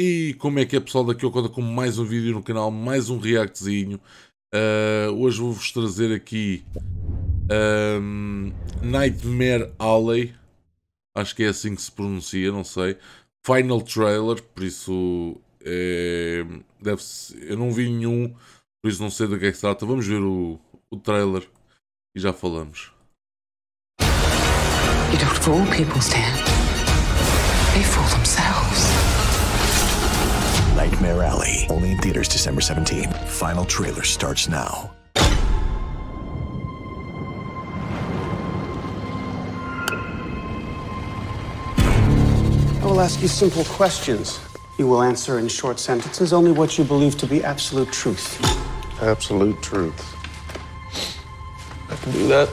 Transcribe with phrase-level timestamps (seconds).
[0.00, 2.70] E como é que é pessoal, daqui eu conto com mais um vídeo no canal,
[2.70, 4.00] mais um reactzinho.
[4.54, 6.64] Uh, hoje vou-vos trazer aqui
[8.00, 10.36] um, Nightmare Alley,
[11.16, 12.96] acho que é assim que se pronuncia, não sei.
[13.44, 16.44] Final Trailer, por isso é,
[16.80, 17.02] deve
[17.40, 18.32] eu não vi nenhum,
[18.80, 19.84] por isso não sei do que é que se trata.
[19.84, 20.60] Vamos ver o,
[20.92, 21.42] o trailer
[22.14, 22.92] e já falamos.
[25.10, 26.20] You don't fool people, Stan.
[27.74, 28.97] They fool themselves.
[30.78, 33.10] Nightmare Alley, only in theaters December 17.
[33.10, 34.94] Final trailer starts now.
[42.76, 44.38] I will ask you simple questions.
[44.78, 48.40] You will answer in short sentences only what you believe to be absolute truth.
[49.02, 50.14] Absolute truth.
[51.90, 52.48] I can do that.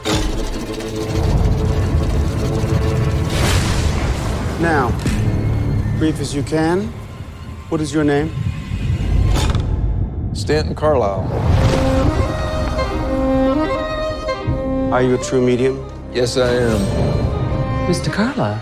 [4.60, 4.90] Now,
[6.00, 6.92] brief as you can,
[7.70, 8.32] what is your name?
[10.34, 11.24] Stanton Carlisle.
[14.94, 15.84] Are you a true medium?
[16.14, 16.80] Yes, I am.
[17.90, 18.14] Mr.
[18.14, 18.62] Carlisle.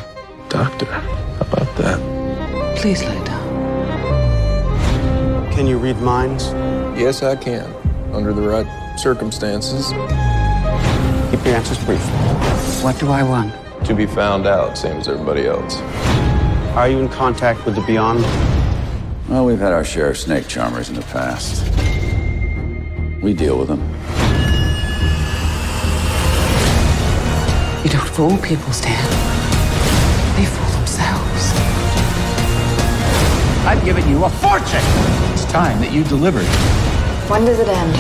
[0.50, 2.78] Doctor, how about that?
[2.78, 3.44] Please lay down.
[5.52, 6.46] Can you read minds?
[6.98, 7.72] Yes, I can,
[8.14, 9.88] under the right circumstances.
[11.32, 12.04] Keep your answers brief.
[12.84, 13.54] What do I want?
[13.86, 15.78] To be found out, same as everybody else.
[16.76, 18.24] Are you in contact with the beyond?
[19.34, 21.64] Well, we've had our share of snake charmers in the past.
[23.20, 23.82] We deal with them.
[27.84, 29.04] You don't fool people, Stan.
[30.36, 31.52] They fool themselves.
[33.66, 34.86] I've given you a fortune.
[35.34, 36.46] It's time that you delivered.
[37.28, 37.96] When does it end?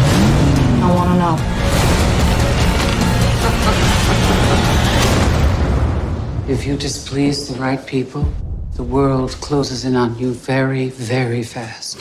[0.84, 1.18] I want to
[6.46, 6.54] know.
[6.54, 8.32] If you displease the right people,
[8.76, 11.98] the world closes in on you very, very fast.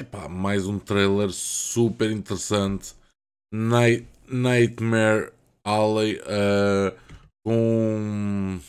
[0.00, 2.94] Epá, mais um trailer super interessante.
[3.52, 5.32] Night, Nightmare
[5.64, 6.96] Alley uh,
[7.44, 8.60] com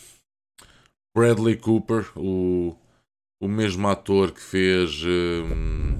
[1.15, 2.75] Bradley Cooper, o,
[3.41, 5.03] o mesmo ator que fez.
[5.03, 5.97] Um,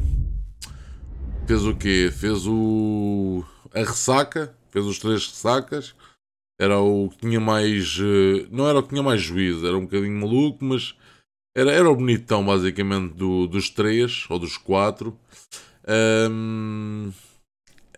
[1.47, 2.13] fez o quê?
[2.15, 3.43] Fez o.
[3.73, 5.95] A ressaca, fez os três ressacas.
[6.59, 7.97] Era o que tinha mais.
[7.97, 10.95] Uh, não era o que tinha mais juízo, era um bocadinho maluco, mas
[11.57, 15.17] era, era o bonitão, basicamente, do, dos três ou dos quatro.
[16.29, 17.11] Um,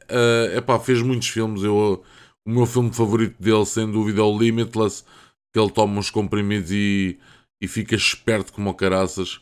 [0.09, 1.63] uh, fez muitos filmes.
[1.63, 2.01] Eu,
[2.45, 5.03] o meu filme favorito dele, sem dúvida, é o Limitless.
[5.53, 7.19] Que ele toma uns comprimidos e,
[7.63, 9.39] e fica esperto como o caraças.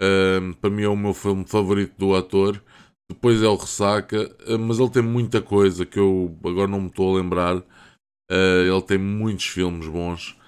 [0.00, 2.62] Um, para mim é o meu filme favorito do ator.
[3.10, 6.88] Depois é o Ressaca, uh, mas ele tem muita coisa que eu agora não me
[6.88, 7.56] estou a lembrar.
[7.56, 10.38] Uh, ele tem muitos filmes bons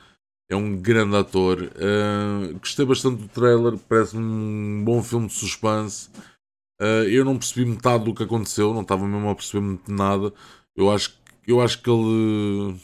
[0.50, 1.62] é um grande ator.
[1.62, 6.10] Uh, gostei bastante do trailer, parece-me um bom filme de suspense.
[6.80, 10.34] Uh, eu não percebi metade do que aconteceu, não estava mesmo a perceber nada.
[10.76, 11.16] Eu acho,
[11.46, 12.76] eu acho que ele,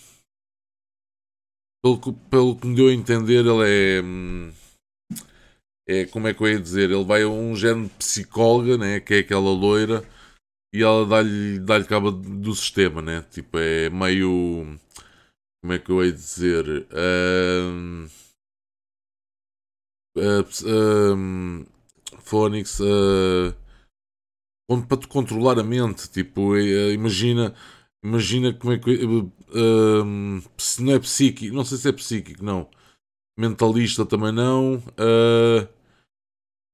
[1.87, 4.03] pelo, pelo que me deu a entender, ele é.
[5.89, 6.91] É como é que eu ia dizer?
[6.91, 8.99] Ele vai a um género de psicóloga, né?
[8.99, 10.03] que é aquela loira,
[10.75, 13.25] e ela dá-lhe dá cabo do sistema, né?
[13.31, 14.77] Tipo, é meio
[15.67, 16.87] como é que eu de dizer?
[16.93, 18.07] Um,
[20.17, 21.67] um,
[22.81, 23.53] uh,
[24.87, 27.53] para te controlar a mente, tipo, uh, imagina,
[28.07, 29.25] imagina como é que uh,
[30.81, 32.69] não é psíquico, não sei se é psíquico, não,
[33.39, 35.69] mentalista também não, uh,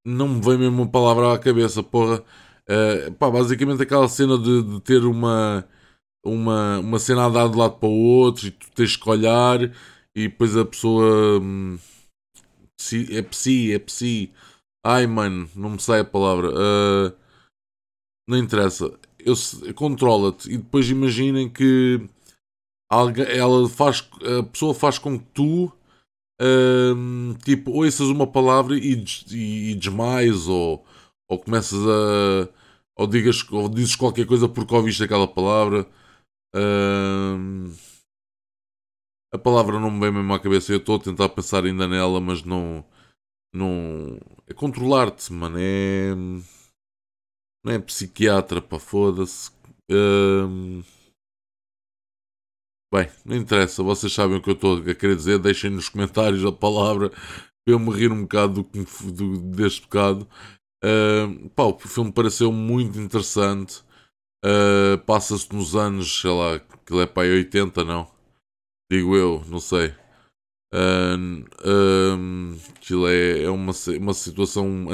[0.05, 2.23] não me vem mesmo uma palavra à cabeça, porra.
[2.69, 5.67] Uh, pá, basicamente aquela cena de, de ter uma
[6.25, 9.61] uma, uma cena a dar de lado para o outro e tu tens que olhar
[10.15, 11.77] e depois a pessoa hum,
[13.11, 14.31] é psi, é psi.
[14.85, 16.49] Ai mano, não me sai a palavra.
[16.51, 17.13] Uh,
[18.27, 18.97] não interessa.
[19.75, 22.01] Controla-te e depois imaginem que
[22.91, 24.07] ela faz,
[24.39, 25.65] a pessoa faz com que tu
[26.41, 30.85] uh, tipo, ouças uma palavra e, e, e desmaies ou,
[31.29, 32.49] ou começas a
[32.95, 35.87] ou, digas, ou dizes qualquer coisa porque ouviste aquela palavra
[39.33, 40.71] a palavra não me vem mesmo à cabeça.
[40.71, 42.85] Eu estou a tentar pensar ainda nela, mas não.
[43.53, 45.57] não é controlar-te, mano.
[45.59, 46.13] É.
[47.63, 49.51] Não é psiquiatra, pá, foda-se.
[52.93, 55.39] Bem, não interessa, vocês sabem o que eu estou a querer dizer.
[55.39, 60.27] Deixem nos comentários a palavra para eu me rir um bocado do, do, deste bocado.
[60.83, 63.81] Uh, pá, o filme pareceu muito interessante.
[64.45, 68.11] Uh, Passa-se nos anos, sei lá, que é para 80, não?
[68.91, 69.95] Digo eu, não sei.
[70.73, 74.91] Uh, uh, aquilo é, é uma, uma situação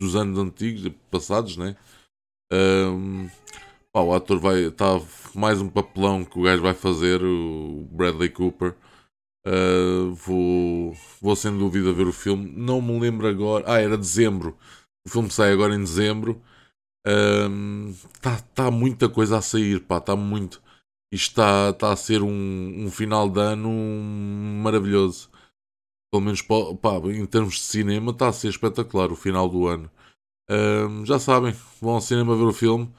[0.00, 1.76] dos anos antigos, passados, né?
[2.52, 3.30] Uh,
[3.92, 4.62] pá, o ator vai.
[4.64, 5.00] Está
[5.34, 8.74] mais um papelão que o gajo vai fazer, o Bradley Cooper.
[9.46, 12.50] Uh, vou, vou sem dúvida ver o filme.
[12.56, 13.64] Não me lembro agora.
[13.66, 14.56] Ah, era dezembro.
[15.06, 16.40] O filme sai agora em dezembro.
[18.14, 19.98] Está tá muita coisa a sair, pá.
[19.98, 20.62] Está muito.
[21.12, 23.70] Isto está tá a ser um, um final de ano
[24.62, 25.30] maravilhoso.
[26.12, 26.54] Pelo menos pá,
[27.12, 29.90] em termos de cinema, está a ser espetacular o final do ano.
[30.50, 32.92] Uh, já sabem, vão ao cinema ver o filme,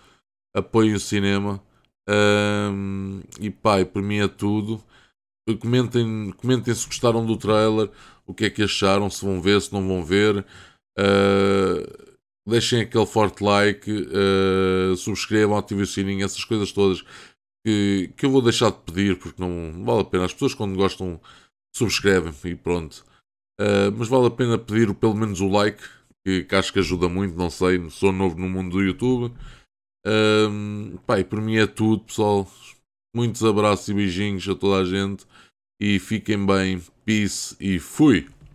[0.55, 1.61] apoiem o cinema.
[3.39, 4.81] e pá, e para mim é tudo.
[5.59, 7.89] Comentem, comentem se gostaram do trailer,
[8.25, 10.45] o que é que acharam, se vão ver, se não vão ver.
[10.97, 12.17] Uh,
[12.47, 17.03] deixem aquele forte like, uh, subscrevam, ativem o sininho, essas coisas todas
[17.65, 20.25] que, que eu vou deixar de pedir porque não vale a pena.
[20.25, 21.19] As pessoas quando gostam
[21.75, 23.03] subscrevem e pronto.
[23.59, 25.83] Uh, mas vale a pena pedir pelo menos o like,
[26.25, 29.33] que, que, acho que ajuda muito, não sei, sou novo no mundo do YouTube.
[30.05, 32.49] Uh, pá, e por mim é tudo, pessoal.
[33.15, 35.25] Muitos abraços e beijinhos a toda a gente.
[35.79, 36.81] E fiquem bem.
[37.05, 38.27] Peace e fui!